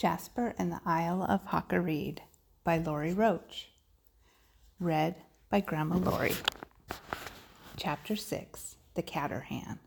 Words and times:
Jasper 0.00 0.54
and 0.56 0.72
the 0.72 0.80
Isle 0.86 1.22
of 1.24 1.44
Hawkareed 1.48 2.20
by 2.64 2.78
Laurie 2.78 3.12
Roach. 3.12 3.68
Read 4.78 5.16
by 5.50 5.60
Grandma 5.60 5.98
Laurie. 5.98 6.36
Chapter 7.76 8.16
6 8.16 8.76
The 8.94 9.02
Caterhan. 9.02 9.78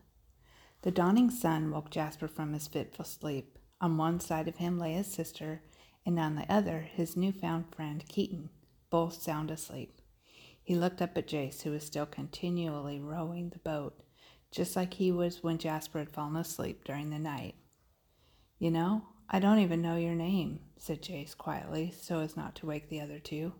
The 0.82 0.92
dawning 0.92 1.30
sun 1.30 1.72
woke 1.72 1.90
Jasper 1.90 2.28
from 2.28 2.52
his 2.52 2.68
fitful 2.68 3.04
sleep. 3.04 3.58
On 3.80 3.96
one 3.96 4.20
side 4.20 4.46
of 4.46 4.58
him 4.58 4.78
lay 4.78 4.92
his 4.92 5.12
sister, 5.12 5.62
and 6.06 6.16
on 6.20 6.36
the 6.36 6.48
other 6.48 6.82
his 6.82 7.16
new-found 7.16 7.74
friend 7.74 8.04
Keaton, 8.06 8.50
both 8.90 9.20
sound 9.20 9.50
asleep. 9.50 10.00
He 10.62 10.76
looked 10.76 11.02
up 11.02 11.18
at 11.18 11.26
Jace, 11.26 11.62
who 11.62 11.72
was 11.72 11.82
still 11.82 12.06
continually 12.06 13.00
rowing 13.00 13.48
the 13.48 13.58
boat, 13.58 14.00
just 14.52 14.76
like 14.76 14.94
he 14.94 15.10
was 15.10 15.42
when 15.42 15.58
Jasper 15.58 15.98
had 15.98 16.10
fallen 16.10 16.36
asleep 16.36 16.84
during 16.84 17.10
the 17.10 17.18
night. 17.18 17.56
You 18.60 18.70
know, 18.70 19.02
I 19.28 19.38
don't 19.40 19.58
even 19.58 19.82
know 19.82 19.96
your 19.96 20.14
name, 20.14 20.60
said 20.76 21.02
Jace 21.02 21.36
quietly, 21.36 21.92
so 21.98 22.20
as 22.20 22.36
not 22.36 22.54
to 22.56 22.66
wake 22.66 22.88
the 22.88 23.00
other 23.00 23.18
two. 23.18 23.52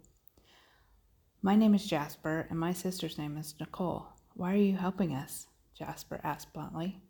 My 1.43 1.56
name 1.56 1.75
is 1.75 1.87
Jasper, 1.87 2.47
and 2.51 2.59
my 2.59 2.73
sister's 2.73 3.19
name 3.19 3.37
is 3.37 3.55
Nicole. 3.59 4.09
Why 4.34 4.53
are 4.53 4.56
you 4.56 4.77
helping 4.77 5.15
us? 5.15 5.47
Jasper 5.77 6.20
asked 6.23 6.53
bluntly. 6.53 7.01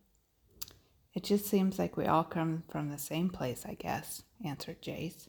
It 1.15 1.24
just 1.24 1.46
seems 1.46 1.79
like 1.79 1.96
we 1.96 2.06
all 2.06 2.24
come 2.24 2.62
from 2.69 2.91
the 2.91 2.98
same 2.98 3.29
place, 3.29 3.65
I 3.66 3.74
guess, 3.74 4.23
answered 4.45 4.82
Jace. 4.82 5.29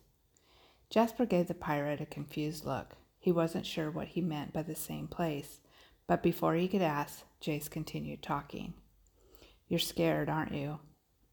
Jasper 0.89 1.25
gave 1.25 1.47
the 1.47 1.53
pirate 1.53 2.01
a 2.01 2.05
confused 2.05 2.65
look. 2.65 2.95
He 3.19 3.31
wasn't 3.31 3.65
sure 3.65 3.91
what 3.91 4.09
he 4.09 4.21
meant 4.21 4.53
by 4.53 4.61
the 4.61 4.75
same 4.75 5.07
place, 5.07 5.59
but 6.07 6.23
before 6.23 6.53
he 6.53 6.67
could 6.67 6.81
ask, 6.81 7.23
Jace 7.41 7.69
continued 7.69 8.21
talking. 8.21 8.75
You're 9.67 9.79
scared, 9.79 10.29
aren't 10.29 10.53
you? 10.53 10.79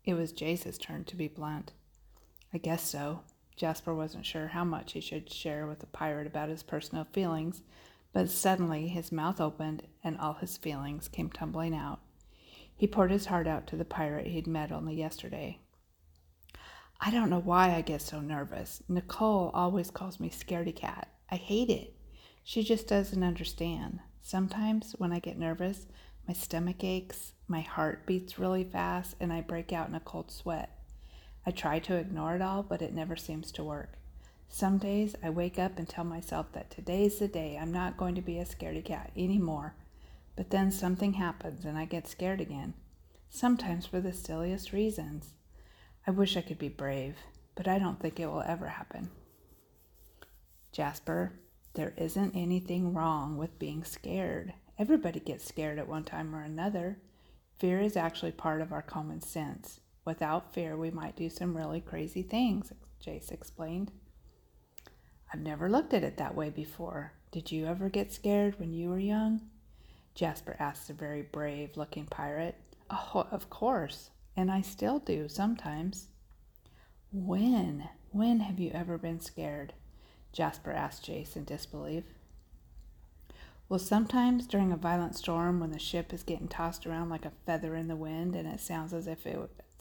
It 0.04 0.14
was 0.14 0.32
Jace's 0.32 0.78
turn 0.78 1.04
to 1.04 1.16
be 1.16 1.28
blunt. 1.28 1.72
I 2.54 2.58
guess 2.58 2.82
so. 2.82 3.20
Jasper 3.56 3.94
wasn't 3.94 4.26
sure 4.26 4.48
how 4.48 4.64
much 4.64 4.92
he 4.92 5.00
should 5.00 5.32
share 5.32 5.66
with 5.66 5.80
the 5.80 5.86
pirate 5.86 6.26
about 6.26 6.48
his 6.48 6.62
personal 6.62 7.06
feelings, 7.12 7.62
but 8.12 8.30
suddenly 8.30 8.88
his 8.88 9.12
mouth 9.12 9.40
opened 9.40 9.84
and 10.02 10.18
all 10.18 10.34
his 10.34 10.56
feelings 10.56 11.08
came 11.08 11.30
tumbling 11.30 11.74
out. 11.74 12.00
He 12.74 12.86
poured 12.86 13.10
his 13.10 13.26
heart 13.26 13.46
out 13.46 13.66
to 13.68 13.76
the 13.76 13.84
pirate 13.84 14.26
he'd 14.26 14.46
met 14.46 14.72
only 14.72 14.94
yesterday. 14.94 15.60
I 17.00 17.10
don't 17.10 17.30
know 17.30 17.40
why 17.40 17.74
I 17.74 17.80
get 17.80 18.02
so 18.02 18.20
nervous. 18.20 18.82
Nicole 18.88 19.50
always 19.54 19.90
calls 19.90 20.20
me 20.20 20.30
scaredy 20.30 20.74
cat. 20.74 21.08
I 21.30 21.36
hate 21.36 21.70
it. 21.70 21.94
She 22.44 22.62
just 22.62 22.88
doesn't 22.88 23.22
understand. 23.22 24.00
Sometimes 24.20 24.94
when 24.98 25.12
I 25.12 25.18
get 25.18 25.38
nervous, 25.38 25.86
my 26.26 26.34
stomach 26.34 26.84
aches, 26.84 27.32
my 27.48 27.60
heart 27.60 28.06
beats 28.06 28.38
really 28.38 28.64
fast, 28.64 29.16
and 29.20 29.32
I 29.32 29.40
break 29.40 29.72
out 29.72 29.88
in 29.88 29.94
a 29.94 30.00
cold 30.00 30.30
sweat. 30.30 30.81
I 31.44 31.50
try 31.50 31.78
to 31.80 31.96
ignore 31.96 32.36
it 32.36 32.42
all, 32.42 32.62
but 32.62 32.82
it 32.82 32.94
never 32.94 33.16
seems 33.16 33.50
to 33.52 33.64
work. 33.64 33.94
Some 34.48 34.78
days 34.78 35.16
I 35.22 35.30
wake 35.30 35.58
up 35.58 35.78
and 35.78 35.88
tell 35.88 36.04
myself 36.04 36.52
that 36.52 36.70
today's 36.70 37.18
the 37.18 37.26
day 37.26 37.58
I'm 37.60 37.72
not 37.72 37.96
going 37.96 38.14
to 38.14 38.20
be 38.20 38.38
a 38.38 38.44
scaredy 38.44 38.84
cat 38.84 39.10
anymore. 39.16 39.74
But 40.36 40.50
then 40.50 40.70
something 40.70 41.14
happens 41.14 41.64
and 41.64 41.76
I 41.78 41.84
get 41.86 42.06
scared 42.06 42.40
again. 42.40 42.74
Sometimes 43.30 43.86
for 43.86 44.00
the 44.00 44.12
silliest 44.12 44.72
reasons. 44.72 45.34
I 46.06 46.10
wish 46.10 46.36
I 46.36 46.42
could 46.42 46.58
be 46.58 46.68
brave, 46.68 47.16
but 47.54 47.66
I 47.66 47.78
don't 47.78 47.98
think 47.98 48.20
it 48.20 48.26
will 48.26 48.42
ever 48.42 48.68
happen. 48.68 49.10
Jasper, 50.70 51.32
there 51.74 51.94
isn't 51.96 52.36
anything 52.36 52.92
wrong 52.92 53.36
with 53.36 53.58
being 53.58 53.84
scared. 53.84 54.52
Everybody 54.78 55.20
gets 55.20 55.46
scared 55.46 55.78
at 55.78 55.88
one 55.88 56.04
time 56.04 56.34
or 56.34 56.42
another. 56.42 56.98
Fear 57.58 57.80
is 57.80 57.96
actually 57.96 58.32
part 58.32 58.60
of 58.60 58.72
our 58.72 58.82
common 58.82 59.20
sense. 59.20 59.80
Without 60.04 60.52
fear, 60.52 60.76
we 60.76 60.90
might 60.90 61.16
do 61.16 61.30
some 61.30 61.56
really 61.56 61.80
crazy 61.80 62.22
things, 62.22 62.72
Jace 63.04 63.30
explained. 63.30 63.92
I've 65.32 65.40
never 65.40 65.70
looked 65.70 65.94
at 65.94 66.02
it 66.02 66.16
that 66.16 66.34
way 66.34 66.50
before. 66.50 67.12
Did 67.30 67.50
you 67.52 67.66
ever 67.66 67.88
get 67.88 68.12
scared 68.12 68.58
when 68.58 68.72
you 68.72 68.90
were 68.90 68.98
young? 68.98 69.42
Jasper 70.14 70.56
asked 70.58 70.88
the 70.88 70.94
very 70.94 71.22
brave 71.22 71.76
looking 71.76 72.06
pirate. 72.06 72.56
Oh, 72.90 73.26
of 73.30 73.48
course, 73.48 74.10
and 74.36 74.50
I 74.50 74.60
still 74.60 74.98
do 74.98 75.28
sometimes. 75.28 76.08
When? 77.12 77.88
When 78.10 78.40
have 78.40 78.58
you 78.58 78.70
ever 78.74 78.98
been 78.98 79.20
scared? 79.20 79.72
Jasper 80.32 80.72
asked 80.72 81.06
Jace 81.06 81.36
in 81.36 81.44
disbelief. 81.44 82.04
Well, 83.68 83.78
sometimes 83.78 84.46
during 84.46 84.70
a 84.70 84.76
violent 84.76 85.16
storm 85.16 85.60
when 85.60 85.70
the 85.70 85.78
ship 85.78 86.12
is 86.12 86.22
getting 86.22 86.48
tossed 86.48 86.86
around 86.86 87.08
like 87.08 87.24
a 87.24 87.32
feather 87.46 87.74
in 87.74 87.88
the 87.88 87.96
wind 87.96 88.34
and 88.34 88.46
it 88.46 88.60
sounds 88.60 88.92
as 88.92 89.06
if 89.06 89.26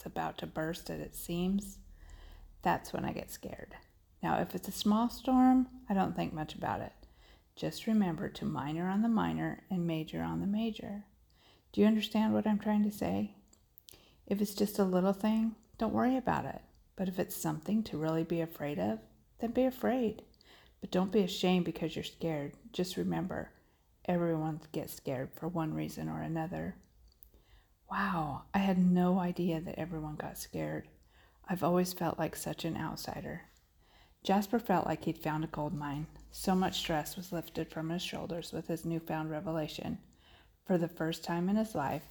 it's 0.01 0.07
about 0.07 0.39
to 0.39 0.47
burst 0.47 0.89
at 0.89 0.99
its 0.99 1.19
seams, 1.19 1.77
that's 2.63 2.91
when 2.91 3.05
I 3.05 3.11
get 3.11 3.29
scared. 3.29 3.75
Now, 4.23 4.41
if 4.41 4.55
it's 4.55 4.67
a 4.67 4.71
small 4.71 5.09
storm, 5.09 5.67
I 5.87 5.93
don't 5.93 6.15
think 6.15 6.33
much 6.33 6.55
about 6.55 6.81
it. 6.81 6.93
Just 7.55 7.85
remember 7.85 8.27
to 8.27 8.43
minor 8.45 8.89
on 8.89 9.03
the 9.03 9.07
minor 9.07 9.61
and 9.69 9.85
major 9.85 10.23
on 10.23 10.41
the 10.41 10.47
major. 10.47 11.03
Do 11.71 11.81
you 11.81 11.87
understand 11.87 12.33
what 12.33 12.47
I'm 12.47 12.57
trying 12.57 12.83
to 12.83 12.91
say? 12.91 13.35
If 14.25 14.41
it's 14.41 14.55
just 14.55 14.79
a 14.79 14.83
little 14.83 15.13
thing, 15.13 15.53
don't 15.77 15.93
worry 15.93 16.17
about 16.17 16.45
it. 16.45 16.61
But 16.95 17.07
if 17.07 17.19
it's 17.19 17.35
something 17.35 17.83
to 17.83 17.97
really 17.97 18.23
be 18.23 18.41
afraid 18.41 18.79
of, 18.79 18.97
then 19.39 19.51
be 19.51 19.65
afraid. 19.65 20.23
But 20.79 20.89
don't 20.89 21.11
be 21.11 21.21
ashamed 21.21 21.65
because 21.65 21.95
you're 21.95 22.03
scared. 22.03 22.53
Just 22.73 22.97
remember, 22.97 23.51
Everyone 24.05 24.59
gets 24.71 24.95
scared 24.95 25.29
for 25.35 25.47
one 25.47 25.75
reason 25.75 26.09
or 26.09 26.21
another. 26.21 26.75
Wow, 27.91 28.43
I 28.53 28.59
had 28.59 28.77
no 28.77 29.19
idea 29.19 29.59
that 29.59 29.77
everyone 29.77 30.15
got 30.15 30.37
scared. 30.37 30.87
I've 31.49 31.61
always 31.61 31.91
felt 31.91 32.17
like 32.17 32.37
such 32.37 32.63
an 32.63 32.77
outsider. 32.77 33.41
Jasper 34.23 34.59
felt 34.59 34.85
like 34.85 35.03
he'd 35.03 35.17
found 35.17 35.43
a 35.43 35.47
gold 35.47 35.73
mine. 35.73 36.07
So 36.31 36.55
much 36.55 36.79
stress 36.79 37.17
was 37.17 37.33
lifted 37.33 37.69
from 37.69 37.89
his 37.89 38.01
shoulders 38.01 38.53
with 38.53 38.67
his 38.67 38.85
newfound 38.85 39.29
revelation. 39.29 39.97
For 40.65 40.77
the 40.77 40.87
first 40.87 41.25
time 41.25 41.49
in 41.49 41.57
his 41.57 41.75
life, 41.75 42.05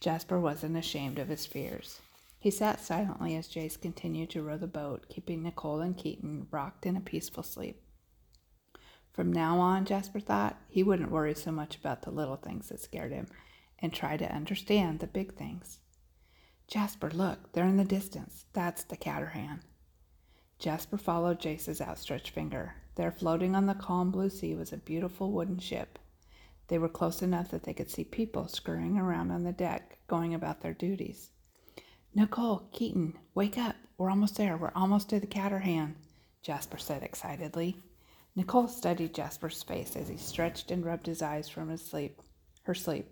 Jasper 0.00 0.40
wasn't 0.40 0.78
ashamed 0.78 1.18
of 1.18 1.28
his 1.28 1.44
fears. 1.44 2.00
He 2.38 2.50
sat 2.50 2.80
silently 2.80 3.36
as 3.36 3.48
Jace 3.48 3.78
continued 3.78 4.30
to 4.30 4.42
row 4.42 4.56
the 4.56 4.66
boat, 4.66 5.04
keeping 5.10 5.42
Nicole 5.42 5.82
and 5.82 5.98
Keaton 5.98 6.46
rocked 6.50 6.86
in 6.86 6.96
a 6.96 7.00
peaceful 7.00 7.42
sleep. 7.42 7.82
From 9.12 9.30
now 9.30 9.58
on, 9.58 9.84
Jasper 9.84 10.20
thought, 10.20 10.56
he 10.66 10.82
wouldn't 10.82 11.10
worry 11.10 11.34
so 11.34 11.52
much 11.52 11.76
about 11.76 12.02
the 12.02 12.10
little 12.10 12.36
things 12.36 12.70
that 12.70 12.80
scared 12.80 13.12
him 13.12 13.26
and 13.84 13.92
try 13.92 14.16
to 14.16 14.34
understand 14.34 14.98
the 14.98 15.06
big 15.06 15.34
things. 15.34 15.78
Jasper, 16.66 17.10
look, 17.10 17.52
they're 17.52 17.66
in 17.66 17.76
the 17.76 17.84
distance. 17.84 18.46
That's 18.54 18.82
the 18.82 18.96
Caterhan. 18.96 19.60
Jasper 20.58 20.96
followed 20.96 21.38
Jace's 21.38 21.82
outstretched 21.82 22.30
finger. 22.30 22.76
There, 22.94 23.12
floating 23.12 23.54
on 23.54 23.66
the 23.66 23.74
calm 23.74 24.10
blue 24.10 24.30
sea, 24.30 24.54
was 24.54 24.72
a 24.72 24.78
beautiful 24.78 25.32
wooden 25.32 25.58
ship. 25.58 25.98
They 26.68 26.78
were 26.78 26.88
close 26.88 27.20
enough 27.20 27.50
that 27.50 27.64
they 27.64 27.74
could 27.74 27.90
see 27.90 28.04
people 28.04 28.48
scurrying 28.48 28.96
around 28.96 29.30
on 29.30 29.44
the 29.44 29.52
deck, 29.52 29.98
going 30.06 30.32
about 30.32 30.62
their 30.62 30.72
duties. 30.72 31.28
Nicole, 32.14 32.70
Keaton, 32.72 33.18
wake 33.34 33.58
up. 33.58 33.76
We're 33.98 34.08
almost 34.08 34.38
there. 34.38 34.56
We're 34.56 34.72
almost 34.74 35.10
to 35.10 35.20
the 35.20 35.26
Caterhan, 35.26 35.96
Jasper 36.40 36.78
said 36.78 37.02
excitedly. 37.02 37.76
Nicole 38.34 38.68
studied 38.68 39.14
Jasper's 39.14 39.62
face 39.62 39.94
as 39.94 40.08
he 40.08 40.16
stretched 40.16 40.70
and 40.70 40.86
rubbed 40.86 41.04
his 41.04 41.20
eyes 41.20 41.50
from 41.50 41.68
his 41.68 41.84
sleep, 41.84 42.22
her 42.62 42.74
sleep. 42.74 43.10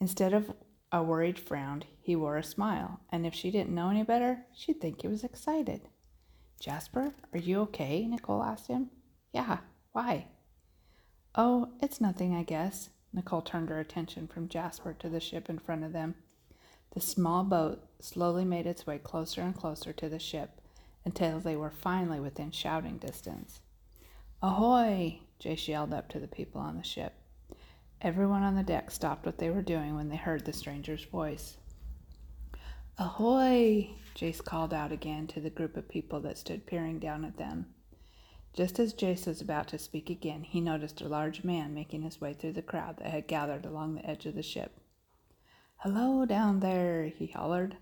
Instead 0.00 0.32
of 0.32 0.52
a 0.92 1.02
worried 1.02 1.38
frown, 1.38 1.84
he 2.00 2.14
wore 2.14 2.36
a 2.36 2.42
smile, 2.42 3.00
and 3.10 3.26
if 3.26 3.34
she 3.34 3.50
didn't 3.50 3.74
know 3.74 3.90
any 3.90 4.02
better, 4.02 4.44
she'd 4.54 4.80
think 4.80 5.02
he 5.02 5.08
was 5.08 5.24
excited. 5.24 5.82
Jasper, 6.60 7.14
are 7.32 7.38
you 7.38 7.60
okay? 7.62 8.06
Nicole 8.06 8.42
asked 8.42 8.68
him. 8.68 8.90
Yeah, 9.32 9.58
why? 9.92 10.28
Oh, 11.34 11.70
it's 11.80 12.00
nothing, 12.00 12.34
I 12.34 12.42
guess. 12.42 12.90
Nicole 13.12 13.42
turned 13.42 13.68
her 13.68 13.80
attention 13.80 14.28
from 14.28 14.48
Jasper 14.48 14.94
to 14.98 15.08
the 15.08 15.20
ship 15.20 15.48
in 15.48 15.58
front 15.58 15.84
of 15.84 15.92
them. 15.92 16.14
The 16.92 17.00
small 17.00 17.42
boat 17.42 17.82
slowly 18.00 18.44
made 18.44 18.66
its 18.66 18.86
way 18.86 18.98
closer 18.98 19.40
and 19.40 19.54
closer 19.54 19.92
to 19.92 20.08
the 20.08 20.18
ship 20.18 20.60
until 21.04 21.40
they 21.40 21.56
were 21.56 21.70
finally 21.70 22.20
within 22.20 22.50
shouting 22.50 22.98
distance. 22.98 23.60
Ahoy! 24.42 25.20
Jace 25.40 25.68
yelled 25.68 25.92
up 25.92 26.08
to 26.10 26.20
the 26.20 26.28
people 26.28 26.60
on 26.60 26.76
the 26.76 26.84
ship. 26.84 27.14
Everyone 28.04 28.42
on 28.42 28.54
the 28.54 28.62
deck 28.62 28.90
stopped 28.90 29.24
what 29.24 29.38
they 29.38 29.48
were 29.48 29.62
doing 29.62 29.94
when 29.94 30.10
they 30.10 30.16
heard 30.16 30.44
the 30.44 30.52
stranger's 30.52 31.04
voice. 31.04 31.56
Ahoy! 32.98 33.92
Jace 34.14 34.44
called 34.44 34.74
out 34.74 34.92
again 34.92 35.26
to 35.28 35.40
the 35.40 35.48
group 35.48 35.74
of 35.74 35.88
people 35.88 36.20
that 36.20 36.36
stood 36.36 36.66
peering 36.66 36.98
down 36.98 37.24
at 37.24 37.38
them. 37.38 37.64
Just 38.52 38.78
as 38.78 38.92
Jace 38.92 39.26
was 39.26 39.40
about 39.40 39.68
to 39.68 39.78
speak 39.78 40.10
again, 40.10 40.42
he 40.42 40.60
noticed 40.60 41.00
a 41.00 41.08
large 41.08 41.44
man 41.44 41.72
making 41.72 42.02
his 42.02 42.20
way 42.20 42.34
through 42.34 42.52
the 42.52 42.60
crowd 42.60 42.98
that 42.98 43.10
had 43.10 43.26
gathered 43.26 43.64
along 43.64 43.94
the 43.94 44.04
edge 44.04 44.26
of 44.26 44.34
the 44.34 44.42
ship. 44.42 44.80
Hello 45.76 46.26
down 46.26 46.60
there, 46.60 47.06
he 47.06 47.28
hollered. 47.28 47.78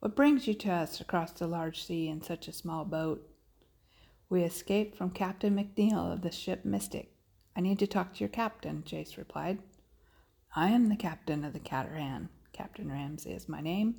What 0.00 0.14
brings 0.14 0.46
you 0.46 0.52
to 0.52 0.70
us 0.70 1.00
across 1.00 1.32
the 1.32 1.46
large 1.46 1.82
sea 1.82 2.08
in 2.08 2.20
such 2.20 2.46
a 2.46 2.52
small 2.52 2.84
boat? 2.84 3.26
We 4.28 4.42
escaped 4.42 4.98
from 4.98 5.12
Captain 5.12 5.56
McNeil 5.56 6.12
of 6.12 6.20
the 6.20 6.30
ship 6.30 6.62
Mystic. 6.62 7.16
I 7.54 7.60
need 7.60 7.78
to 7.80 7.86
talk 7.86 8.14
to 8.14 8.20
your 8.20 8.28
captain, 8.28 8.82
Jace 8.86 9.16
replied. 9.16 9.58
I 10.56 10.68
am 10.68 10.88
the 10.88 10.96
captain 10.96 11.44
of 11.44 11.52
the 11.52 11.60
Caterhan. 11.60 12.28
Captain 12.52 12.90
Ramsay 12.90 13.30
is 13.30 13.48
my 13.48 13.60
name. 13.60 13.96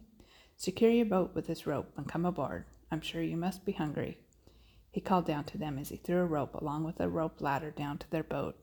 Secure 0.57 0.91
your 0.91 1.05
boat 1.05 1.35
with 1.35 1.47
this 1.47 1.67
rope 1.67 1.91
and 1.97 2.07
come 2.07 2.25
aboard. 2.25 2.65
I'm 2.91 3.01
sure 3.01 3.21
you 3.21 3.37
must 3.37 3.65
be 3.65 3.71
hungry. 3.71 4.19
He 4.91 5.01
called 5.01 5.25
down 5.25 5.45
to 5.45 5.57
them 5.57 5.79
as 5.79 5.89
he 5.89 5.97
threw 5.97 6.19
a 6.19 6.25
rope 6.25 6.53
along 6.53 6.83
with 6.83 6.99
a 6.99 7.09
rope 7.09 7.41
ladder 7.41 7.71
down 7.71 7.97
to 7.99 8.09
their 8.11 8.23
boat. 8.23 8.55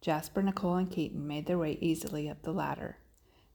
Jasper, 0.00 0.42
Nicole, 0.42 0.76
and 0.76 0.90
Keaton 0.90 1.26
made 1.26 1.46
their 1.46 1.58
way 1.58 1.78
easily 1.80 2.28
up 2.28 2.42
the 2.42 2.52
ladder. 2.52 2.98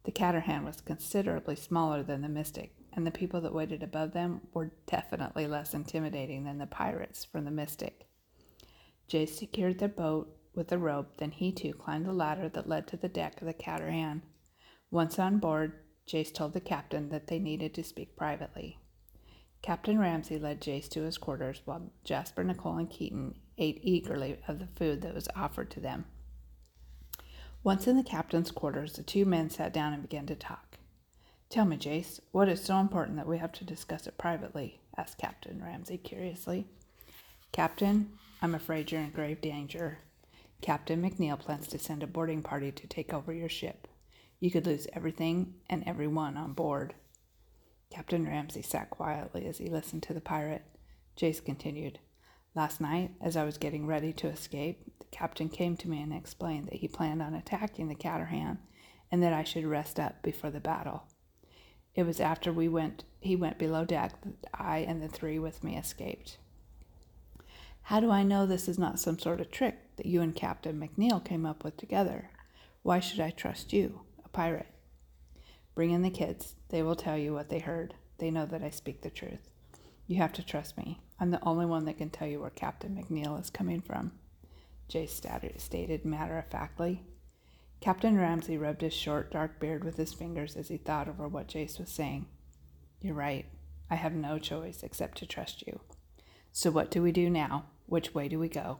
The 0.03 0.12
Caterhan 0.12 0.65
was 0.65 0.81
considerably 0.81 1.56
smaller 1.56 2.03
than 2.03 2.21
the 2.21 2.27
Mystic, 2.27 2.75
and 2.94 3.06
the 3.06 3.12
people 3.12 3.39
that 3.41 3.53
waited 3.53 3.83
above 3.83 4.12
them 4.12 4.41
were 4.53 4.71
definitely 4.86 5.47
less 5.47 5.74
intimidating 5.74 6.44
than 6.44 6.57
the 6.57 6.65
pirates 6.65 7.24
from 7.24 7.45
the 7.45 7.51
Mystic. 7.51 8.09
Jay 9.10 9.26
secured 9.26 9.80
their 9.80 9.90
boat 9.90 10.38
with 10.54 10.72
a 10.72 10.78
rope, 10.78 11.18
then 11.18 11.32
he 11.32 11.52
too 11.52 11.74
climbed 11.74 12.06
the 12.06 12.14
ladder 12.14 12.48
that 12.48 12.70
led 12.70 12.88
to 12.88 12.96
the 12.96 13.10
deck 13.10 13.42
of 13.42 13.48
the 13.48 13.54
Caterhan. 13.54 14.22
Once 14.92 15.18
on 15.18 15.40
board, 15.40 15.74
Jace 16.08 16.34
told 16.34 16.54
the 16.54 16.62
captain 16.62 17.10
that 17.10 17.28
they 17.28 17.40
needed 17.40 17.74
to 17.74 17.84
speak 17.84 18.16
privately. 18.16 18.78
Captain 19.62 20.00
Ramsey 20.00 20.40
led 20.40 20.62
Jace 20.62 20.88
to 20.90 21.02
his 21.02 21.18
quarters 21.18 21.62
while 21.66 21.92
Jasper, 22.04 22.44
Nicole, 22.44 22.78
and 22.78 22.90
Keaton 22.90 23.36
ate 23.58 23.80
eagerly 23.84 24.38
of 24.48 24.60
the 24.60 24.68
food 24.76 25.02
that 25.02 25.14
was 25.16 25.28
offered 25.36 25.70
to 25.72 25.80
them. 25.80 26.06
Once 27.64 27.88
in 27.88 27.98
the 27.98 28.04
captain's 28.04 28.52
quarters, 28.52 28.94
the 28.94 29.04
two 29.04 29.26
men 29.26 29.50
sat 29.50 29.74
down 29.74 29.92
and 29.92 30.04
began 30.04 30.26
to 30.28 30.36
talk. 30.36 30.78
Tell 31.50 31.66
me, 31.66 31.78
Jace, 31.78 32.20
what 32.32 32.48
is 32.48 32.64
so 32.64 32.78
important 32.78 33.18
that 33.18 33.28
we 33.28 33.40
have 33.40 33.52
to 33.54 33.64
discuss 33.64 34.08
it 34.08 34.18
privately? 34.18 34.80
asked 34.96 35.18
Captain 35.18 35.62
Ramsey 35.62 35.98
curiously. 35.98 36.68
Captain, 37.52 38.12
I'm 38.41 38.56
afraid 38.56 38.89
you're 38.91 39.01
in 39.01 39.09
grave 39.09 39.41
danger. 39.41 39.97
Captain 40.62 41.01
McNeil 41.01 41.38
plans 41.38 41.68
to 41.68 41.80
send 41.80 42.03
a 42.03 42.07
boarding 42.07 42.41
party 42.41 42.71
to 42.71 42.88
take 42.88 43.13
over 43.13 43.33
your 43.33 43.50
ship. 43.50 43.88
You 44.39 44.50
could 44.50 44.65
lose 44.65 44.88
everything 44.94 45.56
and 45.69 45.83
everyone 45.86 46.38
on 46.38 46.53
board. 46.53 46.94
Captain 47.89 48.25
Ramsey 48.25 48.62
sat 48.62 48.89
quietly 48.89 49.45
as 49.45 49.57
he 49.57 49.68
listened 49.68 50.03
to 50.03 50.13
the 50.13 50.21
pirate. 50.21 50.63
Jace 51.18 51.44
continued. 51.44 52.00
Last 52.56 52.80
night, 52.80 53.12
as 53.21 53.36
I 53.36 53.44
was 53.44 53.57
getting 53.57 53.86
ready 53.86 54.13
to 54.13 54.27
escape, 54.27 54.86
the 55.00 55.06
captain 55.12 55.50
came 55.50 55.75
to 55.75 55.89
me 55.89 56.01
and 56.01 56.13
explained 56.13 56.68
that 56.68 56.75
he 56.75 56.88
planned 56.88 57.21
on 57.21 57.33
attacking 57.33 57.89
the 57.89 57.95
Caterhan 57.95 58.59
and 59.12 59.21
that 59.21 59.33
I 59.33 59.44
should 59.44 59.65
rest 59.65 60.00
up 60.00 60.21
before 60.21 60.50
the 60.50 60.62
battle. 60.62 61.03
It 61.94 62.03
was 62.03 62.21
after 62.21 62.53
we 62.53 62.69
went 62.69 63.03
he 63.19 63.36
went 63.36 63.59
below 63.59 63.83
deck 63.83 64.13
that 64.21 64.50
I 64.53 64.80
and 64.80 65.01
the 65.01 65.09
three 65.09 65.39
with 65.39 65.62
me 65.62 65.75
escaped. 65.75 66.38
How 67.89 68.00
do 68.00 68.12
I 68.12 68.21
know 68.21 68.45
this 68.45 68.68
is 68.68 68.77
not 68.77 69.00
some 69.00 69.18
sort 69.18 69.41
of 69.41 69.50
trick 69.50 69.95
that 69.95 70.06
you 70.06 70.21
and 70.21 70.36
Captain 70.36 70.80
McNeil 70.80 71.25
came 71.25 71.44
up 71.44 71.63
with 71.63 71.75
together? 71.75 72.30
Why 72.83 73.00
should 73.00 73.19
I 73.19 73.31
trust 73.31 73.74
you? 73.74 74.01
a 74.24 74.30
pirate. 74.30 74.68
Bring 75.74 75.89
in 75.89 76.03
the 76.03 76.12
kids. 76.12 76.53
They 76.69 76.83
will 76.83 76.95
tell 76.95 77.18
you 77.18 77.33
what 77.33 77.50
they 77.50 77.57
heard. 77.57 77.95
They 78.19 78.30
know 78.30 78.45
that 78.45 78.62
I 78.62 78.69
speak 78.69 79.01
the 79.01 79.09
truth. 79.09 79.50
You 80.06 80.18
have 80.18 80.31
to 80.33 80.45
trust 80.45 80.77
me. 80.77 81.00
I'm 81.19 81.31
the 81.31 81.44
only 81.44 81.65
one 81.65 81.86
that 81.86 81.97
can 81.97 82.12
tell 82.12 82.27
you 82.27 82.41
where 82.41 82.51
Captain 82.51 82.95
McNeil 82.95 83.41
is 83.41 83.50
coming 83.50 83.81
from. 83.81 84.12
Jay 84.88 85.07
stated 85.07 86.06
matter 86.06 86.38
of 86.38 86.45
factly. 86.45 87.01
Captain 87.81 88.15
Ramsey 88.15 88.59
rubbed 88.59 88.81
his 88.81 88.94
short, 88.94 89.31
dark 89.31 89.59
beard 89.59 89.83
with 89.83 89.97
his 89.97 90.13
fingers 90.13 90.56
as 90.56 90.68
he 90.68 90.77
thought 90.77 91.07
over 91.07 91.27
what 91.27 91.47
Jace 91.47 91.80
was 91.80 91.89
saying. 91.89 92.27
You're 93.01 93.15
right. 93.15 93.47
I 93.89 93.95
have 93.95 94.13
no 94.13 94.38
choice 94.38 94.83
except 94.83 95.18
to 95.18 95.25
trust 95.25 95.65
you. 95.65 95.80
So, 96.51 96.69
what 96.69 96.91
do 96.91 97.01
we 97.01 97.12
do 97.12 97.31
now? 97.31 97.65
Which 97.89 98.13
way 98.13 98.27
do 98.27 98.38
we 98.38 98.50
go? 98.50 98.77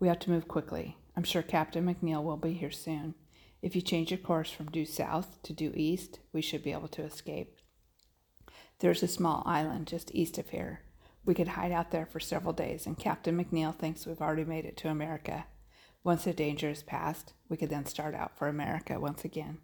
We 0.00 0.08
have 0.08 0.20
to 0.20 0.30
move 0.30 0.48
quickly. 0.48 0.96
I'm 1.14 1.22
sure 1.22 1.42
Captain 1.42 1.84
McNeil 1.84 2.24
will 2.24 2.38
be 2.38 2.54
here 2.54 2.70
soon. 2.70 3.14
If 3.60 3.76
you 3.76 3.82
change 3.82 4.10
your 4.10 4.16
course 4.16 4.50
from 4.50 4.70
due 4.70 4.86
south 4.86 5.42
to 5.42 5.52
due 5.52 5.72
east, 5.74 6.20
we 6.32 6.40
should 6.40 6.64
be 6.64 6.72
able 6.72 6.88
to 6.88 7.02
escape. 7.02 7.58
There's 8.78 9.02
a 9.02 9.08
small 9.08 9.42
island 9.44 9.86
just 9.86 10.14
east 10.14 10.38
of 10.38 10.48
here. 10.48 10.80
We 11.26 11.34
could 11.34 11.48
hide 11.48 11.72
out 11.72 11.90
there 11.90 12.06
for 12.06 12.18
several 12.18 12.54
days, 12.54 12.86
and 12.86 12.98
Captain 12.98 13.36
McNeil 13.36 13.76
thinks 13.76 14.06
we've 14.06 14.22
already 14.22 14.44
made 14.44 14.64
it 14.64 14.78
to 14.78 14.88
America. 14.88 15.44
Once 16.02 16.24
the 16.24 16.32
danger 16.32 16.70
is 16.70 16.82
past, 16.82 17.34
we 17.50 17.58
could 17.58 17.68
then 17.68 17.84
start 17.84 18.14
out 18.14 18.38
for 18.38 18.48
America 18.48 18.98
once 18.98 19.26
again. 19.26 19.58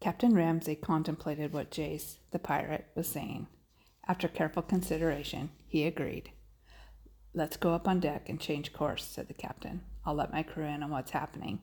Captain 0.00 0.34
Ramsey 0.34 0.74
contemplated 0.74 1.52
what 1.52 1.70
Jace, 1.70 2.16
the 2.32 2.40
pirate, 2.40 2.86
was 2.96 3.06
saying. 3.06 3.46
After 4.08 4.26
careful 4.26 4.62
consideration, 4.62 5.50
he 5.68 5.86
agreed. 5.86 6.32
Let's 7.38 7.56
go 7.56 7.72
up 7.72 7.86
on 7.86 8.00
deck 8.00 8.28
and 8.28 8.40
change 8.40 8.72
course, 8.72 9.04
said 9.04 9.28
the 9.28 9.32
captain. 9.32 9.80
I'll 10.04 10.14
let 10.14 10.32
my 10.32 10.42
crew 10.42 10.64
in 10.64 10.82
on 10.82 10.90
what's 10.90 11.12
happening 11.12 11.60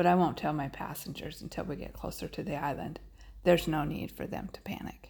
but 0.00 0.06
I 0.06 0.14
won't 0.14 0.38
tell 0.38 0.54
my 0.54 0.68
passengers 0.68 1.42
until 1.42 1.64
we 1.64 1.76
get 1.76 1.92
closer 1.92 2.26
to 2.26 2.42
the 2.42 2.56
island. 2.56 3.00
There's 3.44 3.68
no 3.68 3.84
need 3.84 4.10
for 4.10 4.26
them 4.26 4.48
to 4.54 4.62
panic. 4.62 5.09